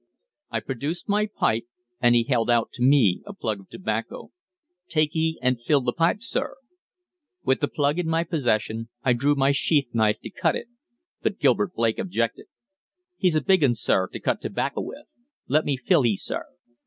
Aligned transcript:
I 0.49 0.61
produced 0.61 1.07
my 1.07 1.27
pipe, 1.27 1.67
and 2.01 2.15
he 2.15 2.23
held 2.23 2.49
out 2.49 2.71
to 2.71 2.81
me 2.81 3.21
a 3.23 3.35
plug 3.35 3.59
of 3.59 3.69
tobacco. 3.69 4.31
"Take 4.87 5.11
he 5.11 5.37
an' 5.43 5.57
fill 5.57 5.83
th' 5.83 5.95
pipe, 5.95 6.23
sir." 6.23 6.55
With 7.43 7.59
the 7.59 7.67
plug 7.67 7.99
in 7.99 8.07
my 8.07 8.23
possession, 8.23 8.89
I 9.03 9.13
drew 9.13 9.35
my 9.35 9.51
sheath 9.51 9.93
knife 9.93 10.19
to 10.21 10.31
cut 10.31 10.55
it. 10.55 10.69
But 11.21 11.37
Gilbert 11.37 11.75
Blake 11.75 11.99
objected. 11.99 12.47
"He's 13.17 13.35
a 13.35 13.43
big 13.43 13.63
un, 13.63 13.75
sir, 13.75 14.07
to 14.07 14.19
cut 14.19 14.41
tobacca 14.41 14.81
with. 14.81 15.13
Let 15.47 15.65
me 15.65 15.77
fill 15.77 16.01
he, 16.01 16.17
sir." 16.17 16.45